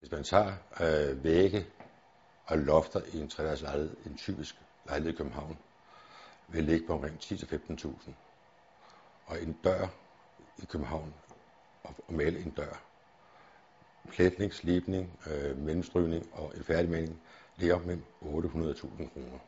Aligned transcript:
Hvis 0.00 0.10
man 0.10 0.24
tager 0.24 0.52
øh, 0.80 1.24
vægge 1.24 1.66
og 2.46 2.58
lofter 2.58 3.00
i 3.12 3.20
en 3.20 3.28
træders 3.28 3.62
lejlighed, 3.62 3.96
en 4.06 4.16
typisk 4.16 4.56
lejlighed 4.86 5.14
i 5.14 5.16
København, 5.16 5.58
vil 6.48 6.64
ligge 6.64 6.86
på 6.86 6.92
omkring 6.92 7.18
10-15.000. 7.22 8.10
Og 9.26 9.42
en 9.42 9.52
dør 9.64 9.86
i 10.58 10.64
København, 10.64 11.14
og, 11.82 11.94
og 12.08 12.14
male 12.14 12.40
en 12.40 12.50
dør, 12.50 12.82
plætning, 14.08 14.54
slibning, 14.54 15.20
øh, 15.26 15.58
mellemstrygning 15.58 16.28
og 16.32 16.52
en 16.56 16.64
færdigmaling, 16.64 17.20
ligger 17.56 17.78
mellem 17.78 18.04
800.000 18.22 19.08
kroner. 19.12 19.38